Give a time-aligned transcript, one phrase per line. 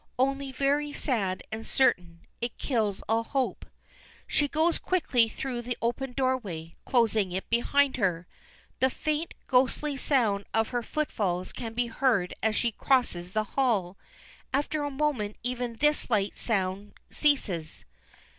[0.17, 2.21] Only very sad and certain.
[2.41, 3.67] It kills all hope.
[4.25, 8.25] She goes quickly through the open doorway, closing it behind her.
[8.79, 13.95] The faint, ghostly sound of her footfalls can be heard as she crosses the hall.
[14.51, 17.85] After a moment even this light sound ceases.